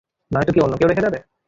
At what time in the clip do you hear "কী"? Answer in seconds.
0.53-0.59